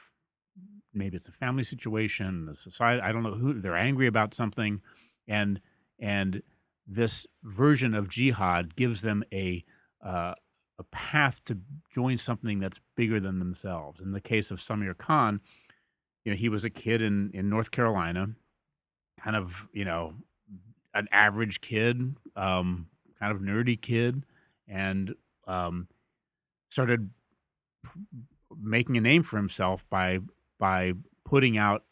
[0.93, 3.01] Maybe it's a family situation, a society.
[3.01, 4.81] I don't know who they're angry about something,
[5.27, 5.61] and
[5.99, 6.41] and
[6.85, 9.63] this version of jihad gives them a
[10.05, 10.33] uh,
[10.79, 11.57] a path to
[11.93, 13.99] join something that's bigger than themselves.
[13.99, 15.41] In the case of Samir Khan,
[16.23, 18.29] you know, he was a kid in, in North Carolina,
[19.23, 20.13] kind of, you know,
[20.93, 22.87] an average kid, um,
[23.19, 24.23] kind of nerdy kid,
[24.67, 25.13] and
[25.47, 25.87] um,
[26.69, 27.09] started
[28.59, 30.19] making a name for himself by
[30.57, 31.83] by putting out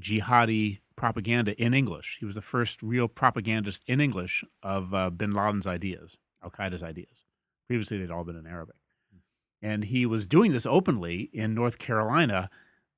[0.00, 2.16] jihadi propaganda in English.
[2.20, 6.82] He was the first real propagandist in English of uh, Bin Laden's ideas, Al Qaeda's
[6.82, 7.26] ideas.
[7.66, 8.76] Previously, they'd all been in Arabic.
[9.62, 12.48] And he was doing this openly in North Carolina,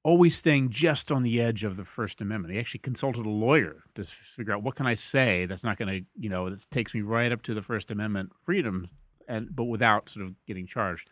[0.02, 2.54] always staying just on the edge of the First Amendment.
[2.54, 4.04] He actually consulted a lawyer to
[4.36, 7.00] figure out what can I say that's not going to, you know, that takes me
[7.00, 8.88] right up to the First Amendment freedom,
[9.26, 11.08] and but without sort of getting charged.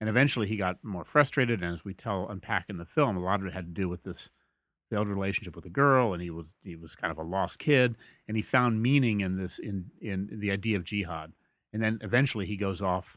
[0.00, 1.62] And eventually, he got more frustrated.
[1.62, 3.88] And as we tell, unpack in the film, a lot of it had to do
[3.88, 4.30] with this
[4.90, 7.96] failed relationship with a girl, and he was he was kind of a lost kid,
[8.26, 11.32] and he found meaning in this in in the idea of jihad
[11.72, 13.16] and then eventually he goes off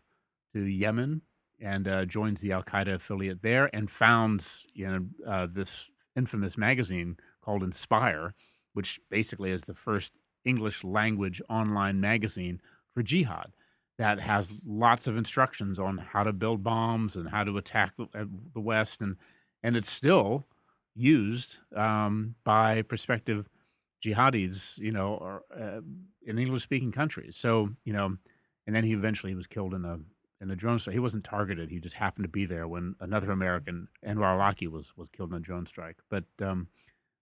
[0.53, 1.21] to Yemen
[1.65, 6.57] and uh, joins the Al Qaeda affiliate there, and founds you know uh, this infamous
[6.57, 8.35] magazine called Inspire,
[8.73, 10.13] which basically is the first
[10.45, 12.61] English language online magazine
[12.93, 13.51] for jihad
[13.97, 18.05] that has lots of instructions on how to build bombs and how to attack the,
[18.13, 19.15] uh, West, and
[19.63, 20.45] and it's still
[20.95, 23.49] used um, by prospective
[24.05, 25.81] jihadis, you know, or, uh,
[26.27, 27.35] in English-speaking countries.
[27.37, 28.17] So you know
[28.67, 29.99] and then he eventually was killed in a
[30.41, 30.93] in a drone strike.
[30.93, 34.93] He wasn't targeted; he just happened to be there when another American, Anwar Awlaki, was
[34.95, 35.97] was killed in a drone strike.
[36.09, 36.67] But um,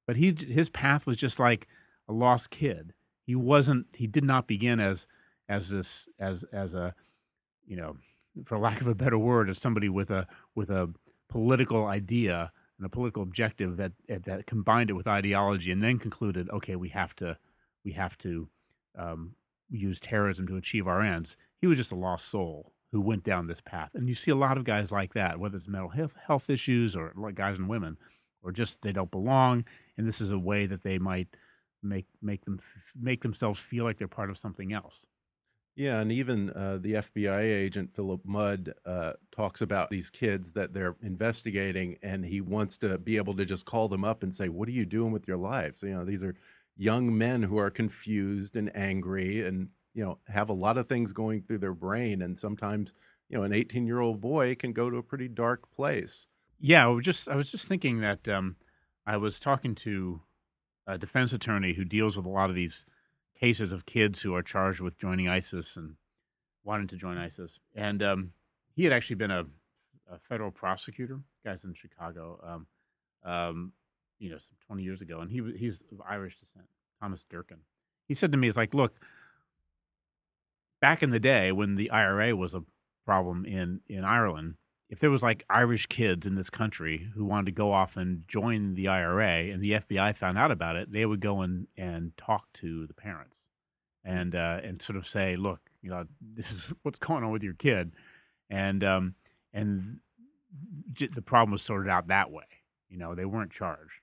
[0.05, 1.67] but he his path was just like
[2.07, 2.93] a lost kid.
[3.25, 3.87] He wasn't.
[3.93, 5.07] He did not begin as
[5.47, 6.93] as this as as a
[7.65, 7.97] you know,
[8.45, 10.91] for lack of a better word, as somebody with a with a
[11.29, 16.49] political idea and a political objective that that combined it with ideology, and then concluded,
[16.49, 17.37] okay, we have to
[17.85, 18.49] we have to
[18.97, 19.35] um,
[19.69, 21.37] use terrorism to achieve our ends.
[21.61, 23.89] He was just a lost soul who went down this path.
[23.95, 25.91] And you see a lot of guys like that, whether it's mental
[26.27, 27.97] health issues or like guys and women,
[28.43, 29.65] or just they don't belong.
[29.97, 31.27] And this is a way that they might
[31.81, 32.61] make make them
[32.95, 35.07] make themselves feel like they're part of something else.
[35.75, 40.71] Yeah, and even uh, the FBI agent Philip Mudd uh, talks about these kids that
[40.71, 44.49] they're investigating, and he wants to be able to just call them up and say,
[44.49, 46.35] "What are you doing with your lives?" You know, these are
[46.77, 51.11] young men who are confused and angry and you know have a lot of things
[51.11, 52.93] going through their brain and sometimes
[53.29, 56.27] you know an 18 year old boy can go to a pretty dark place
[56.59, 58.55] yeah i was just i was just thinking that um,
[59.05, 60.21] i was talking to
[60.87, 62.85] a defense attorney who deals with a lot of these
[63.39, 65.95] cases of kids who are charged with joining ISIS and
[66.63, 67.59] wanting to join ISIS.
[67.75, 68.31] And um,
[68.75, 69.45] he had actually been a,
[70.09, 73.73] a federal prosecutor, guys in Chicago, um, um,
[74.19, 75.19] you know, some 20 years ago.
[75.19, 76.65] And he he's of Irish descent,
[77.01, 77.57] Thomas Durkin.
[78.07, 78.95] He said to me, "It's like, look,
[80.83, 82.61] back in the day when the IRA was a
[83.05, 84.55] problem in in Ireland,
[84.89, 88.25] if there was like Irish kids in this country who wanted to go off and
[88.27, 92.11] join the IRA and the FBI found out about it, they would go and and
[92.17, 93.37] talk to the parents
[94.03, 97.43] and uh, and sort of say, look, you know, this is what's going on with
[97.43, 97.93] your kid,
[98.49, 99.15] and um,
[99.53, 99.99] and
[100.99, 102.43] the problem was sorted out that way.
[102.89, 104.01] You know, they weren't charged.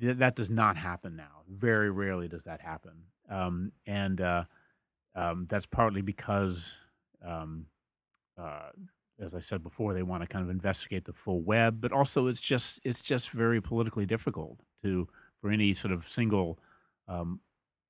[0.00, 1.42] Th- that does not happen now.
[1.50, 2.92] Very rarely does that happen,
[3.28, 4.44] um, and uh,
[5.18, 6.74] um, that's partly because,
[7.26, 7.66] um,
[8.40, 8.68] uh,
[9.20, 12.28] as I said before, they want to kind of investigate the full web, but also
[12.28, 15.08] it's just it's just very politically difficult to
[15.40, 16.58] for any sort of single
[17.08, 17.40] um,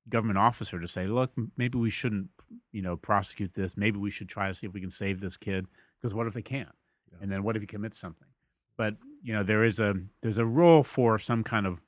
[0.09, 2.29] government officer to say, look, maybe we shouldn't,
[2.73, 3.73] you know, prosecute this.
[3.77, 5.67] Maybe we should try to see if we can save this kid.
[6.01, 6.75] Because what if they can't?
[7.13, 7.19] Yeah.
[7.21, 8.29] And then what if he commits something?
[8.79, 11.81] But you know, there is a there's a role for some kind of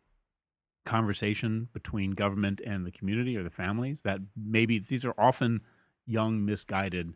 [0.84, 5.60] conversation between government and the community or the families that maybe these are often
[6.06, 7.12] young misguided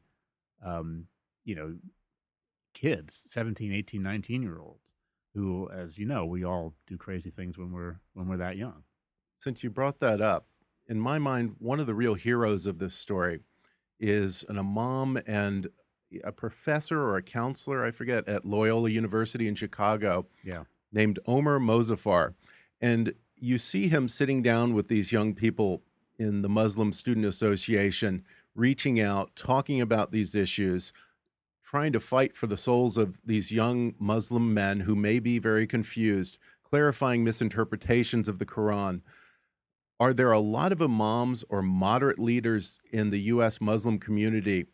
[0.65, 1.07] um,
[1.45, 1.75] you know
[2.75, 4.85] kids 17 18 19 year olds
[5.35, 8.83] who as you know we all do crazy things when we're when we're that young
[9.39, 10.47] Since you brought that up,
[10.89, 13.41] in my mind, one of the real heroes of this story
[14.01, 15.69] is an imam and
[16.23, 21.59] a professor or a counselor, I forget, at Loyola University in Chicago yeah named Omer
[21.59, 22.35] Mozaffar.
[22.81, 23.13] And
[23.45, 25.83] you see him sitting down with these young people
[26.19, 30.93] in the Muslim Student Association, reaching out, talking about these issues,
[31.63, 35.67] trying to fight for the souls of these young Muslim men who may be very
[35.67, 39.03] confused, clarifying misinterpretations of the Quran.
[40.01, 43.61] Are there a lot of imams or moderate leaders in the U.S.
[43.61, 44.67] Muslim community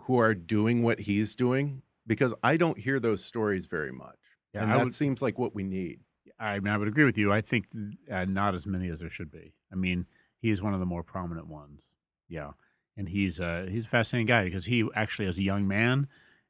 [0.00, 1.82] who are doing what he's doing?
[2.06, 4.16] Because I don't hear those stories very much.
[4.54, 6.00] Yeah, and I that would- seems like what we need.
[6.38, 7.32] I, mean, I would agree with you.
[7.32, 7.66] I think
[8.12, 9.52] uh, not as many as there should be.
[9.72, 10.06] I mean,
[10.40, 11.80] he's one of the more prominent ones.
[12.28, 12.50] Yeah,
[12.96, 16.06] and he's uh, he's a fascinating guy because he actually, as a young man,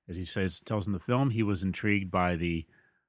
[0.08, 2.66] as he says tells in the film, he was intrigued by the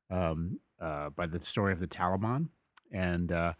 [0.10, 2.50] um, uh, by the story of the Taliban
[2.92, 3.54] and uh,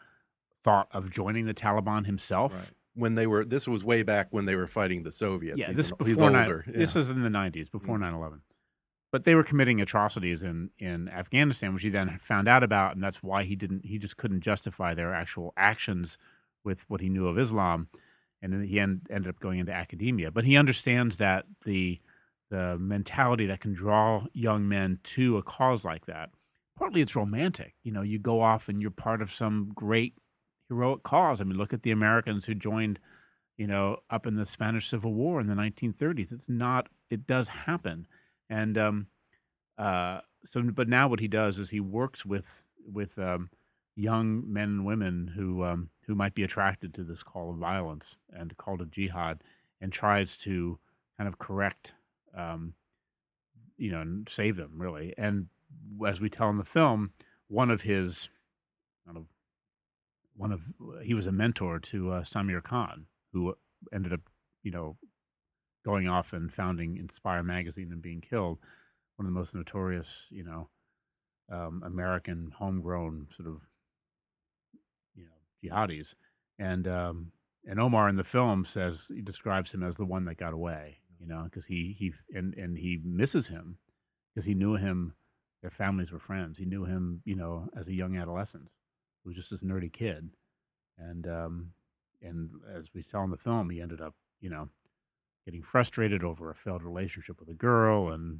[0.64, 2.72] thought of joining the Taliban himself.
[2.96, 5.58] When they were, this was way back when they were fighting the Soviets.
[5.58, 6.66] Yeah, this he's before nine, older.
[6.68, 8.12] this is in the nineties, before Mm.
[8.14, 8.40] 9-11.
[9.12, 13.04] But they were committing atrocities in, in Afghanistan, which he then found out about, and
[13.04, 16.18] that's why he didn't he just couldn't justify their actual actions
[16.64, 17.88] with what he knew of Islam,
[18.42, 20.30] and then he end, ended up going into academia.
[20.30, 22.00] But he understands that the
[22.52, 26.30] the mentality that can draw young men to a cause like that.
[26.78, 27.76] Partly it's romantic.
[27.84, 30.16] You know, you go off and you're part of some great
[30.68, 31.42] heroic cause.
[31.42, 33.00] I mean, look at the Americans who joined
[33.60, 36.32] you know, up in the Spanish Civil War in the 1930s.
[36.32, 36.88] It's not.
[37.10, 38.08] It does happen,
[38.50, 39.08] and um,
[39.78, 40.62] uh, so.
[40.62, 42.46] But now what he does is he works with
[42.92, 43.50] with um,
[43.96, 48.18] young men and women who um, who might be attracted to this call of violence
[48.32, 49.44] and call to jihad,
[49.80, 50.80] and tries to
[51.18, 51.94] kind of correct,
[52.36, 52.74] um,
[53.78, 55.14] you know, and save them really.
[55.18, 55.48] And
[56.08, 57.12] as we tell in the film,
[57.48, 58.30] one of his
[59.06, 59.26] kind of
[60.36, 60.62] one of
[61.04, 63.56] he was a mentor to uh, Samir Khan, who
[63.94, 64.22] ended up,
[64.64, 64.98] you know,
[65.86, 68.60] going off and founding Inspire magazine and being killed.
[69.18, 70.70] One of the most notorious, you know,
[71.52, 73.62] um, American homegrown sort of,
[75.16, 75.30] you know,
[75.64, 76.14] jihadis.
[76.58, 77.32] And um,
[77.66, 80.98] and Omer in the film says he describes him as the one that got away,
[81.20, 83.78] you know, because he he and and he misses him
[84.34, 85.14] because he knew him.
[85.62, 86.58] Their families were friends.
[86.58, 88.70] He knew him, you know, as a young adolescent.
[89.24, 90.30] He was just this nerdy kid,
[90.98, 91.72] and um,
[92.22, 94.70] and as we saw in the film, he ended up, you know,
[95.46, 98.40] getting frustrated over a failed relationship with a girl and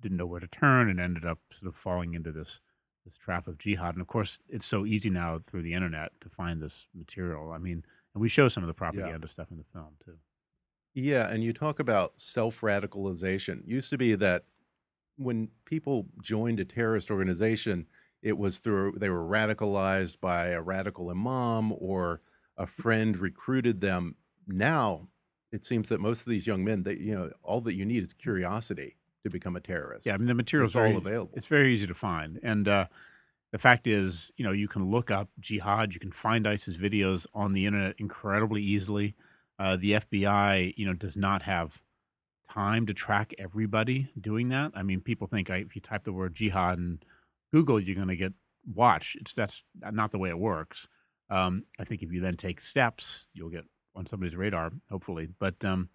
[0.00, 2.60] didn't know where to turn and ended up sort of falling into this
[3.04, 3.94] this trap of jihad.
[3.94, 7.52] And of course, it's so easy now through the internet to find this material.
[7.52, 10.16] I mean, and we show some of the propaganda stuff in the film too.
[10.94, 13.66] Yeah, and you talk about self radicalization.
[13.66, 14.44] Used to be that
[15.16, 17.86] when people joined a terrorist organization,
[18.22, 22.20] it was through they were radicalized by a radical imam or
[22.56, 24.16] a friend recruited them.
[24.46, 25.08] Now
[25.52, 28.02] it seems that most of these young men, they you know, all that you need
[28.02, 30.06] is curiosity to become a terrorist.
[30.06, 31.32] Yeah, I mean the material's It's all available.
[31.34, 32.86] It's very easy to find, and uh,
[33.52, 35.94] the fact is, you know, you can look up jihad.
[35.94, 39.14] You can find ISIS videos on the internet incredibly easily.
[39.58, 41.80] Uh, the FBI, you know, does not have
[42.52, 44.72] time to track everybody doing that.
[44.74, 47.00] I mean, people think I, if you type the word jihad in
[47.52, 48.32] Google, you're going to get
[48.74, 49.16] watched.
[49.16, 50.86] It's that's not the way it works.
[51.30, 53.64] Um, I think if you then take steps, you'll get
[53.98, 55.28] on somebody's radar, hopefully.
[55.38, 55.90] But um,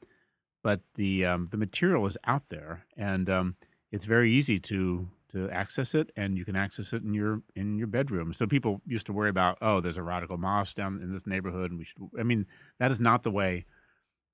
[0.62, 3.56] but the um, the material is out there, and um,
[3.92, 7.78] it's very easy to to access it, and you can access it in your in
[7.78, 8.34] your bedroom.
[8.38, 11.72] So people used to worry about, oh, there's a radical mosque down in this neighborhood,
[11.72, 12.04] and we should.
[12.20, 12.46] I mean,
[12.80, 13.66] that is not the way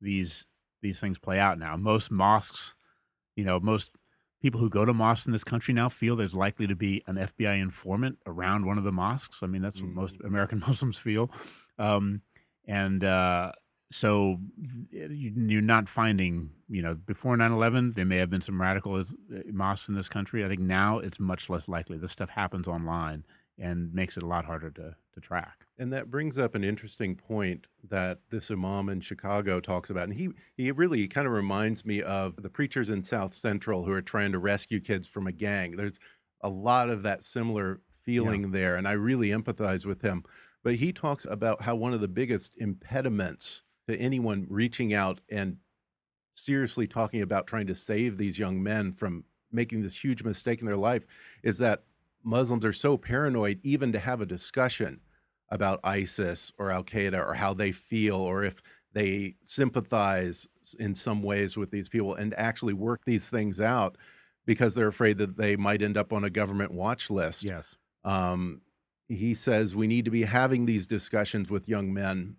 [0.01, 0.45] these
[0.81, 1.77] these things play out now.
[1.77, 2.73] Most mosques,
[3.35, 3.91] you know, most
[4.41, 7.15] people who go to mosques in this country now feel there's likely to be an
[7.15, 9.43] FBI informant around one of the mosques.
[9.43, 11.29] I mean, that's what most American Muslims feel,
[11.77, 12.21] um,
[12.69, 13.51] and uh,
[13.91, 14.37] so
[14.91, 19.03] you're not finding, you know, before 9/11 there may have been some radical uh,
[19.51, 20.45] mosques in this country.
[20.45, 21.97] I think now it's much less likely.
[21.97, 23.25] This stuff happens online
[23.57, 25.65] and makes it a lot harder to to track.
[25.79, 30.03] And that brings up an interesting point that this imam in Chicago talks about.
[30.03, 33.91] And he, he really kind of reminds me of the preachers in South Central who
[33.91, 35.75] are trying to rescue kids from a gang.
[35.75, 35.99] There's
[36.41, 38.49] a lot of that similar feeling yeah.
[38.51, 38.75] there.
[38.75, 40.23] And I really empathize with him.
[40.63, 45.57] But he talks about how one of the biggest impediments to anyone reaching out and
[46.35, 50.67] seriously talking about trying to save these young men from making this huge mistake in
[50.67, 51.05] their life
[51.43, 51.83] is that
[52.23, 54.99] Muslims are so paranoid even to have a discussion
[55.49, 58.61] about ISIS or Al Qaeda or how they feel or if
[58.93, 60.47] they sympathize
[60.79, 63.97] in some ways with these people and actually work these things out
[64.45, 67.43] because they're afraid that they might end up on a government watch list.
[67.43, 67.75] Yes.
[68.03, 68.61] Um,
[69.09, 72.35] he says we need to be having these discussions with young men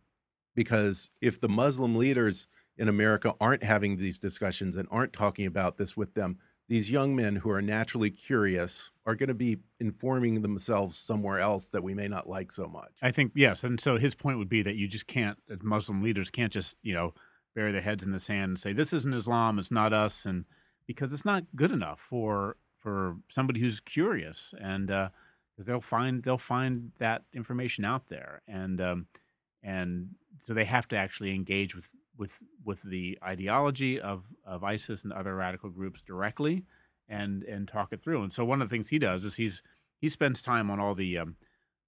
[0.54, 2.46] because if the Muslim leaders
[2.78, 7.16] in America aren't having these discussions and aren't talking about this with them, these young
[7.16, 11.94] men who are naturally curious are going to be informing themselves somewhere else that we
[11.94, 12.92] may not like so much.
[13.02, 16.30] I think yes, and so his point would be that you just can't, Muslim leaders
[16.30, 17.12] can't just you know
[17.56, 20.44] bury their heads in the sand and say this isn't Islam, it's not us, and
[20.86, 25.08] because it's not good enough for for somebody who's curious, and uh,
[25.64, 29.06] they'll find they'll find that information out there, and um,
[29.62, 30.08] and
[30.46, 31.84] so they have to actually engage with
[32.16, 32.30] with
[32.64, 36.64] with the ideology of of ISIS and other radical groups directly,
[37.08, 38.22] and and talk it through.
[38.22, 39.62] And so one of the things he does is he's
[40.00, 41.36] he spends time on all the um,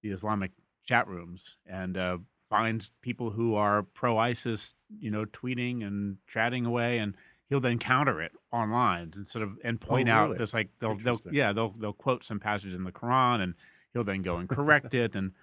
[0.01, 0.51] the Islamic
[0.85, 2.17] chat rooms and uh,
[2.49, 7.15] finds people who are pro ISIS, you know, tweeting and chatting away, and
[7.53, 10.31] he'll then counter it online and sort of and point oh, really?
[10.31, 13.53] out there's like they'll they'll yeah they'll they'll quote some passage in the Quran and
[13.93, 15.33] he'll then go and correct it and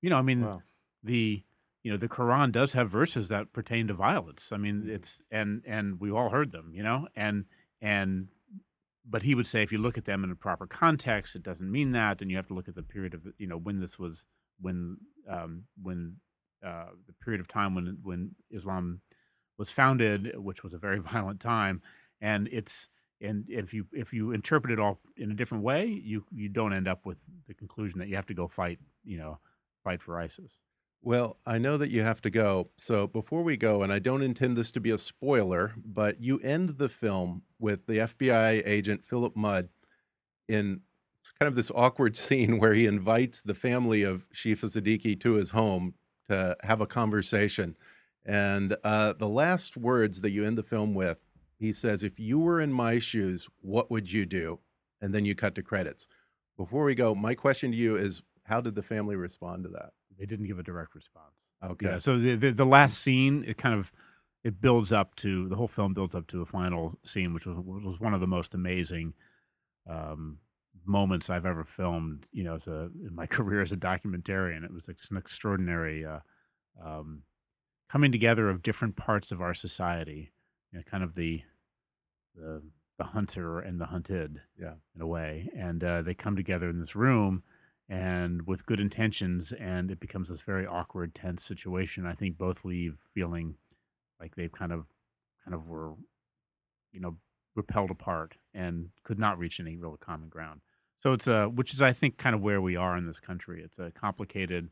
[0.00, 0.62] you know I mean wow.
[1.04, 1.42] the
[1.82, 4.90] you know the quran does have verses that pertain to violence i mean mm-hmm.
[4.90, 7.44] it's and and we've all heard them you know and
[7.80, 8.28] and
[9.06, 11.70] but he would say if you look at them in a proper context it doesn't
[11.70, 13.98] mean that and you have to look at the period of you know when this
[13.98, 14.24] was
[14.60, 14.96] when
[15.30, 16.16] um when
[16.66, 19.00] uh the period of time when when islam
[19.58, 21.82] was founded which was a very violent time
[22.20, 22.88] and it's
[23.20, 26.72] and if you if you interpret it all in a different way you you don't
[26.72, 29.38] end up with the conclusion that you have to go fight you know
[29.84, 30.52] fight for isis
[31.00, 32.70] well, I know that you have to go.
[32.76, 36.40] So before we go, and I don't intend this to be a spoiler, but you
[36.40, 39.68] end the film with the FBI agent Philip Mudd
[40.48, 40.80] in
[41.38, 45.50] kind of this awkward scene where he invites the family of Shifa Sadequee to his
[45.50, 45.94] home
[46.28, 47.76] to have a conversation.
[48.28, 51.16] And uh, the last words that you end the film with,
[51.58, 54.58] he says, If you were in my shoes, what would you do?
[55.00, 56.06] And then you cut to credits.
[56.58, 59.92] Before we go, my question to you is how did the family respond to that?
[60.18, 61.32] They didn't give a direct response.
[61.64, 61.86] Okay.
[61.86, 63.90] Yeah, so the, the, the last scene, it kind of
[64.44, 67.56] it builds up to the whole film builds up to a final scene, which was
[67.58, 69.14] was one of the most amazing
[69.88, 70.38] um,
[70.84, 72.26] moments I've ever filmed.
[72.32, 76.20] You know, as a, in my career as a documentarian, it was an extraordinary uh,
[76.84, 77.22] um,
[77.90, 80.32] coming together of different parts of our society.
[80.72, 81.42] You know, kind of the
[82.36, 82.62] the
[82.98, 86.80] the hunter and the hunted, yeah, in a way, and uh, they come together in
[86.80, 87.42] this room
[87.88, 92.04] and with good intentions, and it becomes this very awkward, tense situation.
[92.04, 93.54] I think both leave feeling
[94.20, 94.86] like they've kind of,
[95.44, 95.92] kind of were,
[96.92, 97.16] you know,
[97.54, 100.60] repelled apart and could not reach any real common ground.
[101.00, 103.62] So it's a, which is I think kind of where we are in this country.
[103.64, 104.70] It's a complicated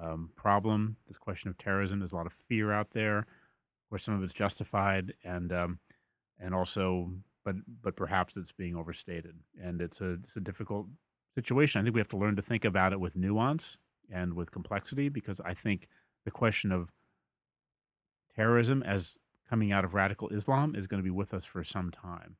[0.00, 0.96] um, problem.
[1.08, 1.98] This question of terrorism.
[1.98, 3.26] There's a lot of fear out there,
[3.88, 5.78] where some of it's justified, and um,
[6.38, 7.10] and also,
[7.44, 10.86] but but perhaps it's being overstated, and it's a it's a difficult
[11.34, 11.80] situation.
[11.80, 13.76] I think we have to learn to think about it with nuance
[14.10, 15.88] and with complexity because I think
[16.24, 16.88] the question of
[18.34, 19.16] terrorism as
[19.48, 22.36] coming out of radical Islam is going to be with us for some time.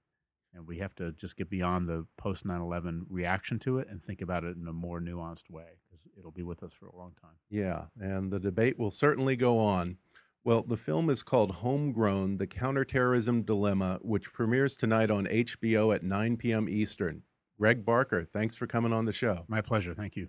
[0.58, 4.02] And we have to just get beyond the post 9 11 reaction to it and
[4.02, 6.96] think about it in a more nuanced way because it'll be with us for a
[6.96, 7.36] long time.
[7.48, 9.98] Yeah, and the debate will certainly go on.
[10.42, 16.02] Well, the film is called Homegrown The Counterterrorism Dilemma, which premieres tonight on HBO at
[16.02, 16.68] 9 p.m.
[16.68, 17.22] Eastern.
[17.56, 19.44] Greg Barker, thanks for coming on the show.
[19.46, 19.94] My pleasure.
[19.94, 20.28] Thank you.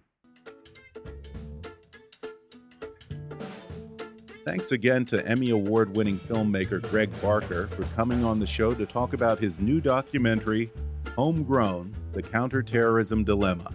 [4.46, 8.86] Thanks again to Emmy Award winning filmmaker Greg Barker for coming on the show to
[8.86, 10.72] talk about his new documentary,
[11.16, 13.72] Homegrown The Counterterrorism Dilemma.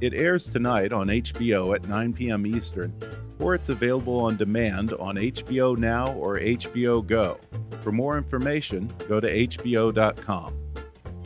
[0.00, 2.46] It airs tonight on HBO at 9 p.m.
[2.46, 2.94] Eastern,
[3.40, 7.38] or it's available on demand on HBO Now or HBO Go.
[7.80, 10.54] For more information, go to HBO.com.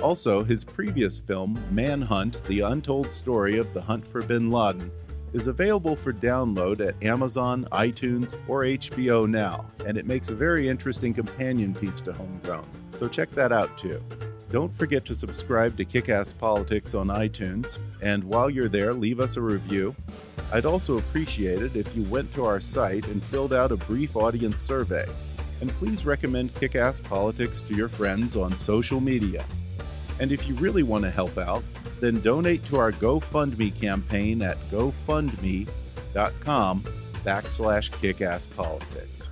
[0.03, 4.91] Also, his previous film, Manhunt The Untold Story of the Hunt for Bin Laden,
[5.33, 10.69] is available for download at Amazon, iTunes, or HBO Now, and it makes a very
[10.69, 14.03] interesting companion piece to Homegrown, so check that out too.
[14.51, 19.39] Don't forget to subscribe to Kickass Politics on iTunes, and while you're there, leave us
[19.39, 19.97] a review.
[20.53, 24.15] I'd also appreciate it if you went to our site and filled out a brief
[24.15, 25.07] audience survey.
[25.63, 29.47] And please recommend Kickass Politics to your friends on social media.
[30.21, 31.63] And if you really want to help out,
[32.01, 36.85] then donate to our GoFundMe campaign at gofundme.com
[37.25, 39.29] backslash kickasspolitics.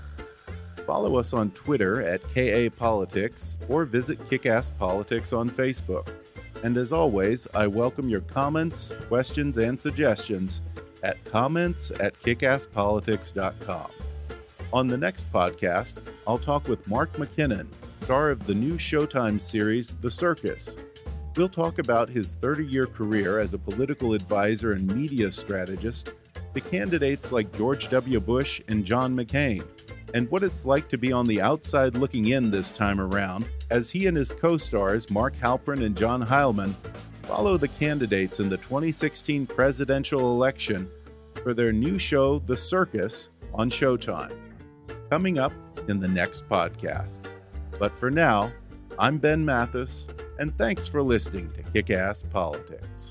[0.87, 6.09] Follow us on Twitter at KAPolitics or visit Kickass Politics on Facebook.
[6.63, 10.61] And as always, I welcome your comments, questions, and suggestions
[11.03, 13.91] at comments at kickasspolitics.com.
[14.73, 17.67] On the next podcast, I'll talk with Mark McKinnon,
[18.11, 20.77] star of the new Showtime series, The Circus.
[21.37, 26.13] We'll talk about his 30 year career as a political advisor and media strategist
[26.53, 28.19] to candidates like George W.
[28.19, 29.65] Bush and John McCain,
[30.13, 33.93] and what it's like to be on the outside looking in this time around as
[33.93, 36.75] he and his co stars, Mark Halperin and John Heilemann,
[37.23, 40.91] follow the candidates in the 2016 presidential election
[41.45, 44.35] for their new show, The Circus, on Showtime.
[45.11, 45.53] Coming up
[45.87, 47.30] in the next podcast.
[47.81, 48.53] But for now,
[48.99, 50.07] I'm Ben Mathis,
[50.39, 53.11] and thanks for listening to Kick Ass Politics.